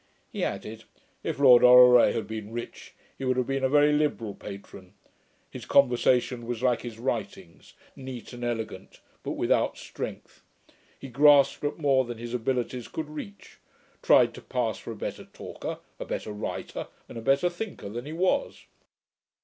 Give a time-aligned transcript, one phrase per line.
[0.31, 0.85] He added,
[1.23, 4.95] 'If Lord Orrery had been rich, he would have been a very liberal patron.
[5.51, 10.41] His conversation was like his writings, neat and elegant, but without strength.
[10.97, 13.59] He grasped at more than his abilities could reach;
[14.01, 18.07] tried to pass for a better talker, a better writer, and a better thinker than
[18.07, 18.65] he was.